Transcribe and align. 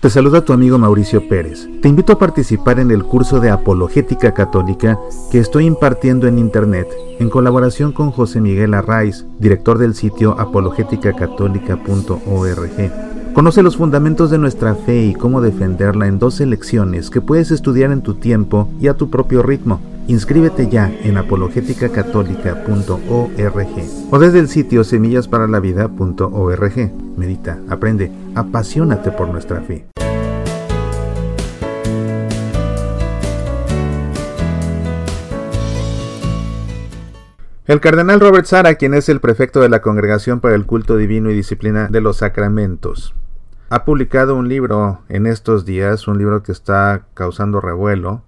Te 0.00 0.10
saluda 0.10 0.44
tu 0.44 0.52
amigo 0.52 0.78
Mauricio 0.78 1.28
Pérez. 1.28 1.68
Te 1.82 1.88
invito 1.88 2.12
a 2.12 2.20
participar 2.20 2.78
en 2.78 2.92
el 2.92 3.02
curso 3.02 3.40
de 3.40 3.50
Apologética 3.50 4.32
Católica 4.32 4.96
que 5.32 5.40
estoy 5.40 5.66
impartiendo 5.66 6.28
en 6.28 6.38
Internet 6.38 6.86
en 7.18 7.28
colaboración 7.28 7.90
con 7.90 8.12
José 8.12 8.40
Miguel 8.40 8.74
Arraiz, 8.74 9.26
director 9.40 9.76
del 9.76 9.96
sitio 9.96 10.38
apologéticacatólica.org. 10.38 13.34
Conoce 13.34 13.64
los 13.64 13.76
fundamentos 13.76 14.30
de 14.30 14.38
nuestra 14.38 14.76
fe 14.76 15.02
y 15.02 15.14
cómo 15.14 15.40
defenderla 15.40 16.06
en 16.06 16.20
dos 16.20 16.38
lecciones 16.38 17.10
que 17.10 17.20
puedes 17.20 17.50
estudiar 17.50 17.90
en 17.90 18.02
tu 18.02 18.14
tiempo 18.14 18.68
y 18.80 18.86
a 18.86 18.94
tu 18.94 19.10
propio 19.10 19.42
ritmo. 19.42 19.80
Inscríbete 20.08 20.68
ya 20.68 20.92
en 21.02 21.16
apologéticacatólica.org 21.18 24.10
o 24.10 24.18
desde 24.18 24.38
el 24.38 24.48
sitio 24.48 24.82
semillasparalavida.org. 24.82 26.92
Medita, 27.18 27.58
aprende, 27.68 28.10
apasionate 28.34 29.10
por 29.10 29.28
nuestra 29.28 29.60
fe. 29.60 29.86
El 37.66 37.80
cardenal 37.80 38.18
Robert 38.18 38.46
Sara, 38.46 38.76
quien 38.76 38.94
es 38.94 39.10
el 39.10 39.20
prefecto 39.20 39.60
de 39.60 39.68
la 39.68 39.82
Congregación 39.82 40.40
para 40.40 40.54
el 40.54 40.64
Culto 40.64 40.96
Divino 40.96 41.30
y 41.30 41.34
Disciplina 41.34 41.88
de 41.88 42.00
los 42.00 42.16
Sacramentos, 42.16 43.14
ha 43.68 43.84
publicado 43.84 44.36
un 44.36 44.48
libro 44.48 45.02
en 45.10 45.26
estos 45.26 45.66
días, 45.66 46.08
un 46.08 46.16
libro 46.16 46.42
que 46.42 46.52
está 46.52 47.02
causando 47.12 47.60
revuelo, 47.60 48.22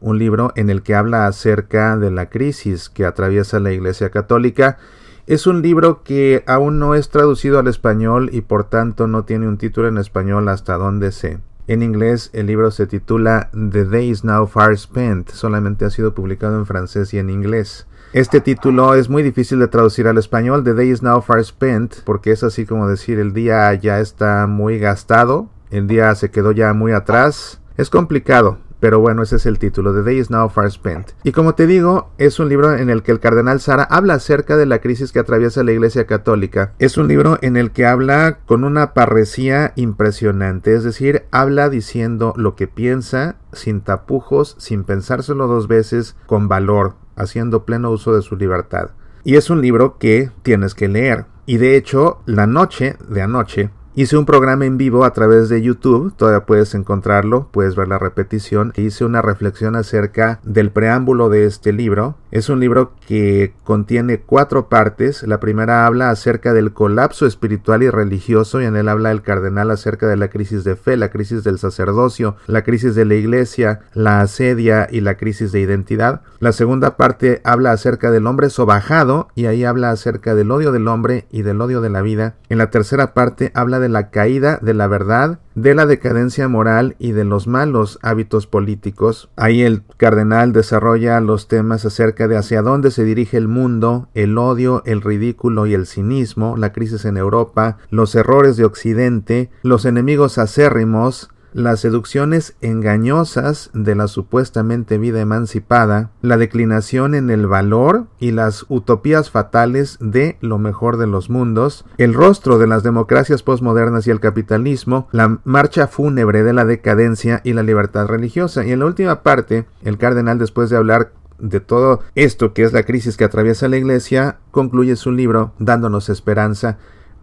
un 0.00 0.18
libro 0.18 0.52
en 0.56 0.70
el 0.70 0.82
que 0.82 0.94
habla 0.94 1.26
acerca 1.26 1.96
de 1.96 2.10
la 2.10 2.28
crisis 2.28 2.88
que 2.88 3.04
atraviesa 3.04 3.60
la 3.60 3.72
Iglesia 3.72 4.10
Católica. 4.10 4.78
Es 5.26 5.46
un 5.46 5.62
libro 5.62 6.02
que 6.02 6.42
aún 6.46 6.78
no 6.78 6.94
es 6.94 7.08
traducido 7.08 7.58
al 7.58 7.68
español 7.68 8.30
y 8.32 8.40
por 8.40 8.64
tanto 8.64 9.06
no 9.06 9.24
tiene 9.24 9.46
un 9.46 9.58
título 9.58 9.88
en 9.88 9.98
español 9.98 10.48
hasta 10.48 10.76
donde 10.76 11.12
sé. 11.12 11.38
En 11.66 11.82
inglés 11.82 12.30
el 12.32 12.46
libro 12.46 12.70
se 12.70 12.86
titula 12.86 13.50
The 13.52 13.84
Days 13.84 14.24
Now 14.24 14.46
Far 14.48 14.76
Spent, 14.76 15.30
solamente 15.30 15.84
ha 15.84 15.90
sido 15.90 16.14
publicado 16.14 16.58
en 16.58 16.66
francés 16.66 17.14
y 17.14 17.18
en 17.18 17.30
inglés. 17.30 17.86
Este 18.12 18.40
título 18.40 18.94
es 18.94 19.08
muy 19.08 19.22
difícil 19.22 19.60
de 19.60 19.68
traducir 19.68 20.08
al 20.08 20.18
español, 20.18 20.64
The 20.64 20.74
Day 20.74 20.90
is 20.90 21.00
Now 21.00 21.22
Far 21.22 21.44
Spent, 21.44 22.02
porque 22.04 22.32
es 22.32 22.42
así 22.42 22.66
como 22.66 22.88
decir 22.88 23.20
el 23.20 23.32
día 23.32 23.72
ya 23.74 24.00
está 24.00 24.48
muy 24.48 24.80
gastado, 24.80 25.48
el 25.70 25.86
día 25.86 26.12
se 26.16 26.32
quedó 26.32 26.50
ya 26.50 26.72
muy 26.74 26.90
atrás. 26.90 27.60
Es 27.76 27.88
complicado, 27.88 28.58
pero 28.80 28.98
bueno, 28.98 29.22
ese 29.22 29.36
es 29.36 29.46
el 29.46 29.58
título, 29.58 29.94
The 29.94 30.02
Day 30.02 30.18
is 30.18 30.30
Now 30.30 30.48
Far 30.48 30.70
Spent. 30.70 31.10
Y 31.22 31.32
como 31.32 31.54
te 31.54 31.66
digo, 31.66 32.10
es 32.18 32.40
un 32.40 32.48
libro 32.48 32.74
en 32.74 32.90
el 32.90 33.02
que 33.02 33.12
el 33.12 33.20
cardenal 33.20 33.60
Sara 33.60 33.84
habla 33.84 34.14
acerca 34.14 34.56
de 34.56 34.66
la 34.66 34.80
crisis 34.80 35.12
que 35.12 35.18
atraviesa 35.18 35.62
la 35.62 35.72
Iglesia 35.72 36.06
Católica. 36.06 36.72
Es 36.78 36.96
un 36.96 37.06
libro 37.06 37.38
en 37.42 37.56
el 37.56 37.70
que 37.70 37.86
habla 37.86 38.38
con 38.46 38.64
una 38.64 38.94
parresía 38.94 39.72
impresionante, 39.76 40.74
es 40.74 40.82
decir, 40.82 41.24
habla 41.30 41.68
diciendo 41.68 42.32
lo 42.36 42.56
que 42.56 42.66
piensa, 42.66 43.36
sin 43.52 43.82
tapujos, 43.82 44.56
sin 44.58 44.84
pensárselo 44.84 45.46
dos 45.46 45.68
veces, 45.68 46.16
con 46.26 46.48
valor 46.48 46.94
haciendo 47.16 47.64
pleno 47.64 47.90
uso 47.90 48.14
de 48.14 48.22
su 48.22 48.36
libertad. 48.36 48.90
Y 49.24 49.36
es 49.36 49.50
un 49.50 49.60
libro 49.60 49.98
que 49.98 50.30
tienes 50.42 50.74
que 50.74 50.88
leer. 50.88 51.26
Y 51.46 51.58
de 51.58 51.76
hecho, 51.76 52.20
la 52.26 52.46
noche 52.46 52.96
de 53.08 53.22
anoche 53.22 53.70
Hice 53.96 54.16
un 54.16 54.24
programa 54.24 54.66
en 54.66 54.78
vivo 54.78 55.04
a 55.04 55.12
través 55.12 55.48
de 55.48 55.62
YouTube, 55.62 56.14
todavía 56.16 56.46
puedes 56.46 56.76
encontrarlo, 56.76 57.48
puedes 57.50 57.74
ver 57.74 57.88
la 57.88 57.98
repetición. 57.98 58.72
Hice 58.76 59.04
una 59.04 59.20
reflexión 59.20 59.74
acerca 59.74 60.38
del 60.44 60.70
preámbulo 60.70 61.28
de 61.28 61.44
este 61.44 61.72
libro. 61.72 62.16
Es 62.30 62.48
un 62.48 62.60
libro 62.60 62.92
que 63.08 63.52
contiene 63.64 64.20
cuatro 64.20 64.68
partes. 64.68 65.24
La 65.24 65.40
primera 65.40 65.86
habla 65.86 66.10
acerca 66.10 66.52
del 66.54 66.72
colapso 66.72 67.26
espiritual 67.26 67.82
y 67.82 67.90
religioso 67.90 68.60
y 68.60 68.66
en 68.66 68.76
él 68.76 68.88
habla 68.88 69.10
el 69.10 69.22
cardenal 69.22 69.72
acerca 69.72 70.06
de 70.06 70.16
la 70.16 70.28
crisis 70.28 70.62
de 70.62 70.76
fe, 70.76 70.96
la 70.96 71.10
crisis 71.10 71.42
del 71.42 71.58
sacerdocio, 71.58 72.36
la 72.46 72.62
crisis 72.62 72.94
de 72.94 73.04
la 73.04 73.16
iglesia, 73.16 73.80
la 73.92 74.20
asedia 74.20 74.86
y 74.88 75.00
la 75.00 75.16
crisis 75.16 75.50
de 75.50 75.58
identidad. 75.58 76.22
La 76.38 76.52
segunda 76.52 76.96
parte 76.96 77.40
habla 77.42 77.72
acerca 77.72 78.12
del 78.12 78.28
hombre 78.28 78.50
sobajado 78.50 79.26
y 79.34 79.46
ahí 79.46 79.64
habla 79.64 79.90
acerca 79.90 80.36
del 80.36 80.52
odio 80.52 80.70
del 80.70 80.86
hombre 80.86 81.26
y 81.32 81.42
del 81.42 81.60
odio 81.60 81.80
de 81.80 81.90
la 81.90 82.02
vida. 82.02 82.36
En 82.48 82.58
la 82.58 82.70
tercera 82.70 83.12
parte 83.14 83.50
habla 83.54 83.79
de 83.80 83.88
la 83.88 84.10
caída 84.10 84.58
de 84.62 84.74
la 84.74 84.86
verdad, 84.86 85.40
de 85.54 85.74
la 85.74 85.86
decadencia 85.86 86.46
moral 86.48 86.94
y 86.98 87.12
de 87.12 87.24
los 87.24 87.46
malos 87.46 87.98
hábitos 88.02 88.46
políticos. 88.46 89.30
Ahí 89.36 89.62
el 89.62 89.82
cardenal 89.96 90.52
desarrolla 90.52 91.20
los 91.20 91.48
temas 91.48 91.84
acerca 91.84 92.28
de 92.28 92.36
hacia 92.36 92.62
dónde 92.62 92.90
se 92.90 93.04
dirige 93.04 93.36
el 93.36 93.48
mundo, 93.48 94.08
el 94.14 94.38
odio, 94.38 94.82
el 94.86 95.00
ridículo 95.00 95.66
y 95.66 95.74
el 95.74 95.86
cinismo, 95.86 96.56
la 96.56 96.72
crisis 96.72 97.04
en 97.04 97.16
Europa, 97.16 97.78
los 97.90 98.14
errores 98.14 98.56
de 98.56 98.64
Occidente, 98.64 99.50
los 99.62 99.84
enemigos 99.84 100.38
acérrimos, 100.38 101.30
las 101.52 101.80
seducciones 101.80 102.54
engañosas 102.60 103.70
de 103.74 103.94
la 103.94 104.08
supuestamente 104.08 104.98
vida 104.98 105.20
emancipada, 105.20 106.10
la 106.22 106.36
declinación 106.36 107.14
en 107.14 107.30
el 107.30 107.46
valor 107.46 108.06
y 108.18 108.32
las 108.32 108.64
utopías 108.68 109.30
fatales 109.30 109.98
de 110.00 110.36
lo 110.40 110.58
mejor 110.58 110.96
de 110.96 111.06
los 111.06 111.30
mundos, 111.30 111.84
el 111.98 112.14
rostro 112.14 112.58
de 112.58 112.66
las 112.66 112.82
democracias 112.82 113.42
postmodernas 113.42 114.06
y 114.06 114.10
el 114.10 114.20
capitalismo, 114.20 115.08
la 115.12 115.38
marcha 115.44 115.86
fúnebre 115.86 116.42
de 116.42 116.52
la 116.52 116.64
decadencia 116.64 117.40
y 117.44 117.52
la 117.52 117.62
libertad 117.62 118.06
religiosa. 118.06 118.64
Y 118.64 118.72
en 118.72 118.80
la 118.80 118.86
última 118.86 119.22
parte, 119.22 119.66
el 119.82 119.98
cardenal, 119.98 120.38
después 120.38 120.70
de 120.70 120.76
hablar 120.76 121.12
de 121.38 121.60
todo 121.60 122.00
esto 122.14 122.52
que 122.52 122.62
es 122.62 122.72
la 122.72 122.82
crisis 122.82 123.16
que 123.16 123.24
atraviesa 123.24 123.68
la 123.68 123.78
Iglesia, 123.78 124.38
concluye 124.50 124.96
su 124.96 125.10
libro 125.10 125.52
dándonos 125.58 126.08
esperanza 126.08 126.78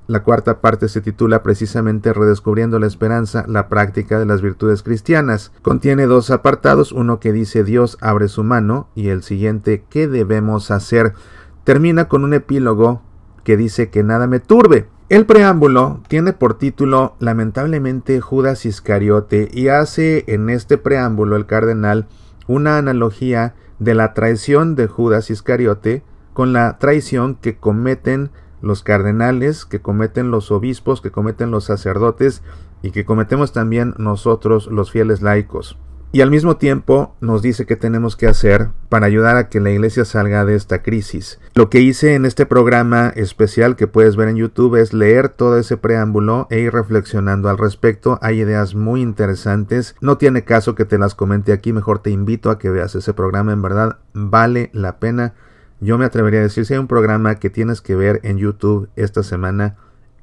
la 0.08 0.24
cuarta 0.24 0.62
parte 0.62 0.88
se 0.88 1.02
titula 1.02 1.44
precisamente 1.44 2.14
Redescubriendo 2.14 2.80
la 2.80 2.88
Esperanza, 2.88 3.44
la 3.48 3.68
práctica 3.68 4.18
de 4.18 4.26
las 4.26 4.42
virtudes 4.42 4.82
cristianas. 4.82 5.52
Contiene 5.62 6.06
dos 6.06 6.32
apartados, 6.32 6.94
uno 6.94 7.20
que 7.20 7.34
dice 7.34 7.66
Dios 7.66 7.98
abre 8.00 8.30
su 8.30 8.46
mano 8.46 8.88
y 8.96 9.10
el 9.10 9.22
siguiente 9.22 9.84
¿qué 9.90 10.08
debemos 10.08 10.72
hacer? 10.72 11.14
Termina 11.66 12.08
con 12.08 12.24
un 12.24 12.34
epílogo 12.34 13.02
que 13.44 13.58
dice 13.58 13.90
que 13.90 14.02
nada 14.02 14.28
me 14.28 14.40
turbe. 14.40 14.88
El 15.10 15.26
preámbulo 15.26 16.02
tiene 16.08 16.32
por 16.32 16.58
título 16.58 17.16
Lamentablemente 17.20 18.22
Judas 18.22 18.66
Iscariote 18.66 19.50
y 19.54 19.68
hace 19.68 20.24
en 20.28 20.50
este 20.50 20.78
preámbulo 20.78 21.36
el 21.36 21.46
cardenal 21.46 22.08
una 22.48 22.78
analogía 22.78 23.56
de 23.80 23.94
la 23.94 24.14
traición 24.14 24.76
de 24.76 24.88
Judas 24.88 25.30
Iscariote 25.30 26.04
con 26.34 26.54
la 26.54 26.78
traición 26.78 27.36
que 27.36 27.58
cometen 27.58 28.32
los 28.62 28.84
cardenales, 28.84 29.66
que 29.66 29.82
cometen 29.82 30.32
los 30.32 30.52
obispos, 30.52 31.02
que 31.02 31.12
cometen 31.12 31.52
los 31.52 31.66
sacerdotes 31.66 32.44
y 32.82 32.92
que 32.92 33.06
cometemos 33.06 33.54
también 33.54 33.94
nosotros 33.98 34.68
los 34.68 34.92
fieles 34.92 35.22
laicos. 35.22 35.78
Y 36.14 36.22
al 36.22 36.32
mismo 36.32 36.56
tiempo 36.56 37.16
nos 37.20 37.42
dice 37.42 37.66
qué 37.66 37.76
tenemos 37.76 38.16
que 38.16 38.28
hacer 38.28 38.70
para 38.88 39.08
ayudar 39.08 39.36
a 39.36 39.50
que 39.50 39.60
la 39.60 39.72
iglesia 39.72 40.06
salga 40.06 40.46
de 40.46 40.56
esta 40.56 40.82
crisis. 40.82 41.40
Lo 41.54 41.70
que 41.70 41.82
hice 41.82 42.16
en 42.16 42.26
este 42.26 42.46
programa 42.46 43.10
especial 43.10 43.76
que 43.76 43.88
puedes 43.88 44.16
ver 44.16 44.30
en 44.30 44.38
YouTube 44.38 44.78
es 44.78 44.94
leer 44.94 45.28
todo 45.28 45.58
ese 45.58 45.76
preámbulo 45.76 46.48
e 46.50 46.60
ir 46.60 46.72
reflexionando 46.72 47.50
al 47.50 47.58
respecto. 47.58 48.20
Hay 48.22 48.40
ideas 48.40 48.74
muy 48.74 49.02
interesantes. 49.02 49.96
No 50.00 50.18
tiene 50.18 50.46
caso 50.46 50.76
que 50.76 50.86
te 50.86 50.98
las 50.98 51.14
comente 51.14 51.52
aquí, 51.52 51.74
mejor 51.74 52.00
te 52.00 52.10
invito 52.10 52.52
a 52.52 52.58
que 52.58 52.70
veas 52.70 52.96
ese 52.96 53.14
programa. 53.14 53.52
En 53.52 53.62
verdad 53.62 53.98
vale 54.14 54.70
la 54.74 55.00
pena 55.00 55.34
yo 55.80 55.98
me 55.98 56.06
atrevería 56.06 56.40
a 56.40 56.44
decir, 56.44 56.66
si 56.66 56.74
hay 56.74 56.80
un 56.80 56.88
programa 56.88 57.36
que 57.36 57.50
tienes 57.50 57.82
que 57.82 57.96
ver 57.96 58.20
en 58.24 58.38
YouTube 58.38 58.90
esta 58.96 59.24
semana, 59.24 59.76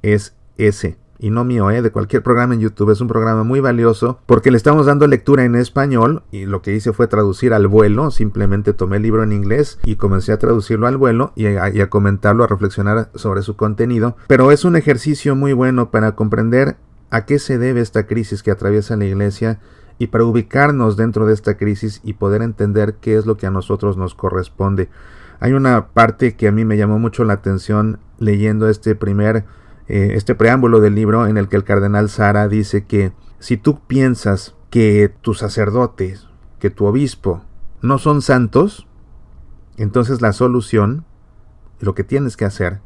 es 0.02 0.34
ese. 0.58 0.98
Y 1.18 1.30
no 1.30 1.44
mío, 1.44 1.70
¿eh? 1.70 1.80
de 1.80 1.90
cualquier 1.90 2.22
programa 2.22 2.54
en 2.54 2.60
YouTube. 2.60 2.90
Es 2.90 3.00
un 3.00 3.08
programa 3.08 3.44
muy 3.44 3.60
valioso 3.60 4.18
porque 4.26 4.50
le 4.50 4.56
estamos 4.56 4.86
dando 4.86 5.06
lectura 5.06 5.44
en 5.44 5.54
español 5.54 6.22
y 6.32 6.44
lo 6.44 6.60
que 6.60 6.74
hice 6.74 6.92
fue 6.92 7.06
traducir 7.06 7.54
al 7.54 7.68
vuelo. 7.68 8.10
Simplemente 8.10 8.72
tomé 8.72 8.96
el 8.96 9.04
libro 9.04 9.22
en 9.22 9.32
inglés 9.32 9.78
y 9.84 9.96
comencé 9.96 10.32
a 10.32 10.38
traducirlo 10.38 10.86
al 10.86 10.96
vuelo 10.96 11.32
y 11.36 11.46
a, 11.46 11.70
y 11.70 11.80
a 11.80 11.88
comentarlo, 11.88 12.44
a 12.44 12.48
reflexionar 12.48 13.10
sobre 13.14 13.42
su 13.42 13.56
contenido. 13.56 14.16
Pero 14.26 14.50
es 14.50 14.64
un 14.64 14.76
ejercicio 14.76 15.36
muy 15.36 15.52
bueno 15.52 15.90
para 15.90 16.16
comprender 16.16 16.76
a 17.10 17.24
qué 17.26 17.38
se 17.38 17.58
debe 17.58 17.80
esta 17.80 18.06
crisis 18.06 18.42
que 18.42 18.50
atraviesa 18.50 18.96
la 18.96 19.04
iglesia 19.04 19.60
y 19.98 20.08
para 20.08 20.24
ubicarnos 20.24 20.96
dentro 20.96 21.26
de 21.26 21.34
esta 21.34 21.56
crisis 21.56 22.00
y 22.02 22.14
poder 22.14 22.42
entender 22.42 22.96
qué 23.00 23.16
es 23.16 23.26
lo 23.26 23.36
que 23.36 23.46
a 23.46 23.50
nosotros 23.50 23.96
nos 23.96 24.14
corresponde. 24.14 24.88
Hay 25.40 25.52
una 25.52 25.88
parte 25.88 26.36
que 26.36 26.48
a 26.48 26.52
mí 26.52 26.64
me 26.64 26.76
llamó 26.76 26.98
mucho 26.98 27.24
la 27.24 27.34
atención 27.34 27.98
leyendo 28.18 28.68
este 28.68 28.94
primer, 28.94 29.44
eh, 29.88 30.12
este 30.14 30.34
preámbulo 30.34 30.80
del 30.80 30.94
libro 30.94 31.26
en 31.26 31.36
el 31.36 31.48
que 31.48 31.56
el 31.56 31.64
cardenal 31.64 32.08
Sara 32.08 32.48
dice 32.48 32.84
que 32.84 33.12
si 33.38 33.56
tú 33.56 33.80
piensas 33.86 34.54
que 34.70 35.12
tus 35.20 35.38
sacerdotes, 35.38 36.28
que 36.58 36.70
tu 36.70 36.86
obispo 36.86 37.44
no 37.82 37.98
son 37.98 38.22
santos, 38.22 38.86
entonces 39.76 40.22
la 40.22 40.32
solución, 40.32 41.04
lo 41.80 41.94
que 41.94 42.04
tienes 42.04 42.36
que 42.36 42.44
hacer, 42.44 42.80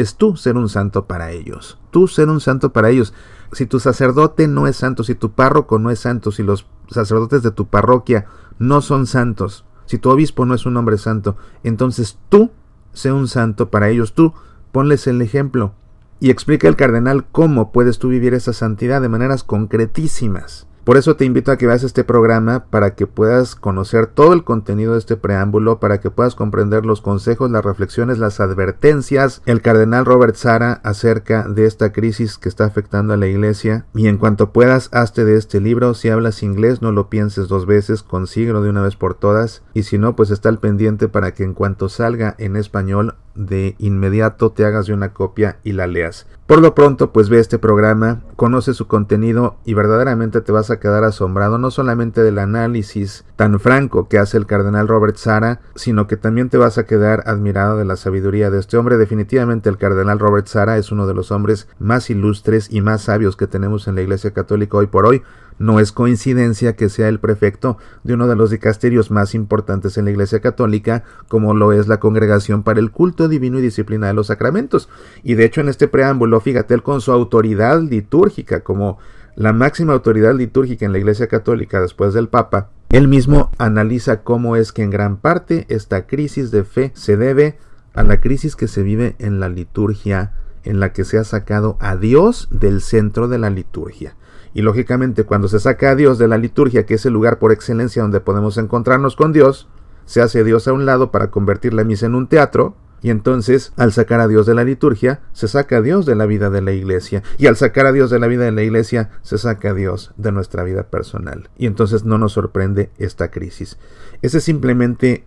es 0.00 0.16
tú 0.16 0.36
ser 0.36 0.56
un 0.56 0.68
santo 0.68 1.06
para 1.06 1.30
ellos. 1.32 1.78
Tú 1.90 2.08
ser 2.08 2.28
un 2.28 2.40
santo 2.40 2.72
para 2.72 2.90
ellos. 2.90 3.14
Si 3.52 3.66
tu 3.66 3.80
sacerdote 3.80 4.48
no 4.48 4.66
es 4.66 4.76
santo, 4.76 5.04
si 5.04 5.14
tu 5.14 5.32
párroco 5.32 5.78
no 5.78 5.90
es 5.90 5.98
santo, 5.98 6.30
si 6.30 6.42
los 6.42 6.66
sacerdotes 6.88 7.42
de 7.42 7.50
tu 7.50 7.66
parroquia 7.66 8.26
no 8.58 8.80
son 8.80 9.06
santos, 9.06 9.64
si 9.86 9.98
tu 9.98 10.10
obispo 10.10 10.46
no 10.46 10.54
es 10.54 10.66
un 10.66 10.76
hombre 10.76 10.98
santo, 10.98 11.36
entonces 11.64 12.18
tú 12.28 12.50
sé 12.92 13.12
un 13.12 13.28
santo 13.28 13.70
para 13.70 13.88
ellos, 13.88 14.14
tú 14.14 14.34
ponles 14.72 15.06
el 15.06 15.20
ejemplo. 15.22 15.72
Y 16.20 16.30
explica 16.30 16.68
el 16.68 16.76
cardenal 16.76 17.26
cómo 17.32 17.72
puedes 17.72 17.98
tú 17.98 18.08
vivir 18.08 18.34
esa 18.34 18.52
santidad 18.52 19.00
de 19.00 19.08
maneras 19.08 19.42
concretísimas. 19.42 20.66
Por 20.84 20.96
eso 20.96 21.16
te 21.16 21.24
invito 21.24 21.52
a 21.52 21.56
que 21.56 21.66
veas 21.66 21.82
este 21.82 22.04
programa 22.04 22.64
para 22.70 22.94
que 22.94 23.06
puedas 23.06 23.54
conocer 23.54 24.06
todo 24.06 24.32
el 24.32 24.44
contenido 24.44 24.92
de 24.92 24.98
este 24.98 25.16
preámbulo, 25.16 25.78
para 25.78 26.00
que 26.00 26.10
puedas 26.10 26.34
comprender 26.34 26.86
los 26.86 27.00
consejos, 27.00 27.50
las 27.50 27.64
reflexiones, 27.64 28.18
las 28.18 28.40
advertencias, 28.40 29.42
el 29.46 29.62
cardenal 29.62 30.04
Robert 30.04 30.36
Sara 30.36 30.80
acerca 30.82 31.46
de 31.46 31.66
esta 31.66 31.92
crisis 31.92 32.38
que 32.38 32.48
está 32.48 32.64
afectando 32.64 33.12
a 33.12 33.16
la 33.16 33.26
iglesia. 33.26 33.86
Y 33.94 34.08
en 34.08 34.16
cuanto 34.16 34.52
puedas, 34.52 34.88
hazte 34.92 35.24
de 35.24 35.36
este 35.36 35.60
libro. 35.60 35.94
Si 35.94 36.08
hablas 36.08 36.42
inglés, 36.42 36.82
no 36.82 36.92
lo 36.92 37.08
pienses 37.10 37.48
dos 37.48 37.66
veces, 37.66 38.02
consíguelo 38.02 38.62
de 38.62 38.70
una 38.70 38.82
vez 38.82 38.96
por 38.96 39.14
todas. 39.14 39.62
Y 39.74 39.84
si 39.84 39.98
no, 39.98 40.16
pues 40.16 40.30
está 40.30 40.48
al 40.48 40.58
pendiente 40.58 41.08
para 41.08 41.32
que 41.34 41.44
en 41.44 41.54
cuanto 41.54 41.88
salga 41.88 42.34
en 42.38 42.56
español 42.56 43.14
de 43.34 43.76
inmediato 43.78 44.50
te 44.50 44.64
hagas 44.64 44.86
de 44.86 44.94
una 44.94 45.12
copia 45.12 45.58
y 45.64 45.72
la 45.72 45.86
leas. 45.86 46.26
Por 46.46 46.60
lo 46.60 46.74
pronto, 46.74 47.12
pues 47.12 47.28
ve 47.28 47.38
este 47.38 47.60
programa, 47.60 48.22
conoce 48.34 48.74
su 48.74 48.88
contenido 48.88 49.56
y 49.64 49.74
verdaderamente 49.74 50.40
te 50.40 50.50
vas 50.50 50.70
a 50.72 50.80
quedar 50.80 51.04
asombrado 51.04 51.58
no 51.58 51.70
solamente 51.70 52.24
del 52.24 52.40
análisis 52.40 53.24
tan 53.36 53.60
franco 53.60 54.08
que 54.08 54.18
hace 54.18 54.36
el 54.36 54.46
cardenal 54.46 54.88
Robert 54.88 55.16
Sara, 55.16 55.60
sino 55.76 56.08
que 56.08 56.16
también 56.16 56.48
te 56.48 56.58
vas 56.58 56.76
a 56.76 56.86
quedar 56.86 57.22
admirado 57.26 57.76
de 57.76 57.84
la 57.84 57.94
sabiduría 57.94 58.50
de 58.50 58.58
este 58.58 58.76
hombre. 58.76 58.96
Definitivamente 58.96 59.68
el 59.68 59.78
cardenal 59.78 60.18
Robert 60.18 60.48
Sara 60.48 60.76
es 60.76 60.90
uno 60.90 61.06
de 61.06 61.14
los 61.14 61.30
hombres 61.30 61.68
más 61.78 62.10
ilustres 62.10 62.66
y 62.68 62.80
más 62.80 63.02
sabios 63.02 63.36
que 63.36 63.46
tenemos 63.46 63.86
en 63.86 63.94
la 63.94 64.02
Iglesia 64.02 64.32
Católica 64.32 64.76
hoy 64.76 64.88
por 64.88 65.06
hoy. 65.06 65.22
No 65.60 65.78
es 65.78 65.92
coincidencia 65.92 66.74
que 66.74 66.88
sea 66.88 67.08
el 67.08 67.20
prefecto 67.20 67.76
de 68.02 68.14
uno 68.14 68.26
de 68.26 68.34
los 68.34 68.50
dicasterios 68.50 69.10
más 69.10 69.34
importantes 69.34 69.98
en 69.98 70.06
la 70.06 70.10
Iglesia 70.10 70.40
Católica, 70.40 71.04
como 71.28 71.52
lo 71.52 71.72
es 71.72 71.86
la 71.86 72.00
Congregación 72.00 72.62
para 72.62 72.80
el 72.80 72.90
Culto 72.90 73.19
Divino 73.28 73.58
y 73.58 73.62
Disciplina 73.62 74.06
de 74.06 74.14
los 74.14 74.28
Sacramentos. 74.28 74.88
Y 75.22 75.34
de 75.34 75.44
hecho 75.44 75.60
en 75.60 75.68
este 75.68 75.88
preámbulo, 75.88 76.40
fíjate, 76.40 76.74
él 76.74 76.82
con 76.82 77.00
su 77.00 77.12
autoridad 77.12 77.80
litúrgica, 77.82 78.60
como 78.60 78.98
la 79.36 79.52
máxima 79.52 79.92
autoridad 79.92 80.34
litúrgica 80.34 80.84
en 80.84 80.92
la 80.92 80.98
Iglesia 80.98 81.28
Católica 81.28 81.80
después 81.80 82.14
del 82.14 82.28
Papa, 82.28 82.70
él 82.90 83.08
mismo 83.08 83.50
analiza 83.58 84.22
cómo 84.22 84.56
es 84.56 84.72
que 84.72 84.82
en 84.82 84.90
gran 84.90 85.16
parte 85.16 85.64
esta 85.68 86.06
crisis 86.06 86.50
de 86.50 86.64
fe 86.64 86.90
se 86.94 87.16
debe 87.16 87.56
a 87.94 88.02
la 88.02 88.20
crisis 88.20 88.56
que 88.56 88.68
se 88.68 88.82
vive 88.82 89.14
en 89.18 89.40
la 89.40 89.48
liturgia, 89.48 90.32
en 90.64 90.80
la 90.80 90.92
que 90.92 91.04
se 91.04 91.18
ha 91.18 91.24
sacado 91.24 91.76
a 91.80 91.96
Dios 91.96 92.48
del 92.50 92.80
centro 92.80 93.28
de 93.28 93.38
la 93.38 93.50
liturgia. 93.50 94.16
Y 94.52 94.62
lógicamente 94.62 95.24
cuando 95.24 95.48
se 95.48 95.60
saca 95.60 95.90
a 95.90 95.94
Dios 95.94 96.18
de 96.18 96.28
la 96.28 96.38
liturgia, 96.38 96.84
que 96.84 96.94
es 96.94 97.06
el 97.06 97.12
lugar 97.12 97.38
por 97.38 97.52
excelencia 97.52 98.02
donde 98.02 98.20
podemos 98.20 98.58
encontrarnos 98.58 99.14
con 99.14 99.32
Dios, 99.32 99.68
se 100.06 100.20
hace 100.20 100.42
Dios 100.42 100.66
a 100.66 100.72
un 100.72 100.86
lado 100.86 101.12
para 101.12 101.30
convertir 101.30 101.72
la 101.72 101.84
misa 101.84 102.06
en 102.06 102.16
un 102.16 102.26
teatro, 102.26 102.74
y 103.02 103.10
entonces, 103.10 103.72
al 103.76 103.92
sacar 103.92 104.20
a 104.20 104.28
Dios 104.28 104.46
de 104.46 104.54
la 104.54 104.64
liturgia, 104.64 105.20
se 105.32 105.48
saca 105.48 105.78
a 105.78 105.82
Dios 105.82 106.06
de 106.06 106.14
la 106.14 106.26
vida 106.26 106.50
de 106.50 106.60
la 106.60 106.72
iglesia. 106.72 107.22
Y 107.38 107.46
al 107.46 107.56
sacar 107.56 107.86
a 107.86 107.92
Dios 107.92 108.10
de 108.10 108.18
la 108.18 108.26
vida 108.26 108.44
de 108.44 108.52
la 108.52 108.62
iglesia, 108.62 109.10
se 109.22 109.38
saca 109.38 109.70
a 109.70 109.74
Dios 109.74 110.12
de 110.16 110.32
nuestra 110.32 110.62
vida 110.64 110.84
personal. 110.84 111.48
Y 111.56 111.66
entonces 111.66 112.04
no 112.04 112.18
nos 112.18 112.32
sorprende 112.32 112.90
esta 112.98 113.30
crisis. 113.30 113.78
Esa 114.22 114.38
es 114.38 114.44
simplemente 114.44 115.24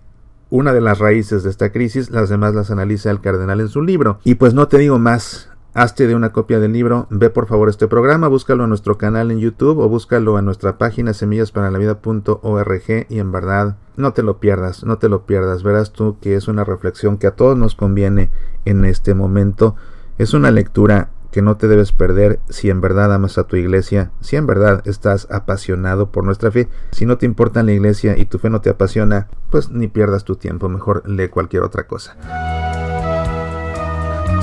una 0.50 0.74
de 0.74 0.82
las 0.82 1.00
raíces 1.00 1.44
de 1.44 1.50
esta 1.50 1.72
crisis. 1.72 2.12
Las 2.12 2.30
demás 2.30 2.54
las 2.54 2.70
analiza 2.70 3.10
el 3.10 3.22
cardenal 3.22 3.60
en 3.60 3.70
su 3.70 3.82
libro. 3.82 4.20
Y 4.24 4.36
pues 4.36 4.54
no 4.54 4.68
te 4.68 4.78
digo 4.78 5.00
más. 5.00 5.50
Hazte 5.76 6.06
de 6.06 6.14
una 6.14 6.32
copia 6.32 6.60
del 6.60 6.72
libro, 6.72 7.08
ve 7.10 7.32
por 7.32 7.48
favor 7.48 7.68
este 7.68 7.88
programa, 7.88 8.28
búscalo 8.28 8.64
en 8.64 8.70
nuestro 8.70 9.00
canal 9.00 9.32
en 9.32 9.40
YouTube 9.40 9.80
o 9.80 9.90
búscalo 9.90 10.38
en 10.38 10.46
nuestra 10.46 10.78
página 10.78 11.16
semillasparalavida.org 11.16 13.06
y 13.10 13.18
en 13.18 13.32
verdad 13.32 13.78
no 13.98 14.14
te 14.14 14.22
lo 14.22 14.40
pierdas, 14.40 14.84
no 14.84 15.00
te 15.00 15.10
lo 15.10 15.26
pierdas, 15.26 15.64
verás 15.64 15.92
tú 15.92 16.18
que 16.22 16.36
es 16.36 16.48
una 16.48 16.64
reflexión 16.64 17.18
que 17.18 17.26
a 17.26 17.36
todos 17.36 17.58
nos 17.58 17.74
conviene 17.74 18.30
en 18.66 18.86
este 18.86 19.16
momento, 19.16 19.76
es 20.20 20.36
una 20.36 20.52
lectura 20.52 21.10
que 21.32 21.42
no 21.42 21.58
te 21.58 21.68
debes 21.68 21.92
perder 21.92 22.40
si 22.50 22.70
en 22.70 22.80
verdad 22.80 23.12
amas 23.12 23.40
a 23.40 23.46
tu 23.46 23.56
iglesia, 23.56 24.12
si 24.22 24.36
en 24.36 24.46
verdad 24.46 24.84
estás 24.86 25.28
apasionado 25.32 26.12
por 26.12 26.24
nuestra 26.24 26.52
fe. 26.52 26.70
Si 26.92 27.08
no 27.08 27.18
te 27.18 27.26
importa 27.26 27.64
la 27.64 27.72
iglesia 27.72 28.16
y 28.16 28.26
tu 28.26 28.38
fe 28.38 28.52
no 28.52 28.62
te 28.62 28.70
apasiona, 28.70 29.28
pues 29.50 29.72
ni 29.72 29.88
pierdas 29.88 30.24
tu 30.24 30.36
tiempo, 30.36 30.70
mejor 30.70 31.02
lee 31.10 31.30
cualquier 31.30 31.64
otra 31.64 31.88
cosa. 31.88 32.16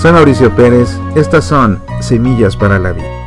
Soy 0.01 0.13
Mauricio 0.13 0.51
Pérez, 0.57 0.99
estas 1.15 1.45
son 1.45 1.79
Semillas 2.01 2.57
para 2.57 2.79
la 2.79 2.93
Vida. 2.93 3.20